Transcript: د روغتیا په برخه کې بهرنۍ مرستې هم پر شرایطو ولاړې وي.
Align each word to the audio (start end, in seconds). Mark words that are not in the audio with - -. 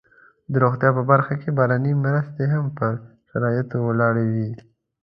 د 0.51 0.53
روغتیا 0.63 0.89
په 0.97 1.03
برخه 1.11 1.33
کې 1.41 1.49
بهرنۍ 1.57 1.93
مرستې 2.05 2.43
هم 2.53 2.65
پر 2.77 2.93
شرایطو 3.29 3.77
ولاړې 3.87 4.25
وي. 4.33 4.51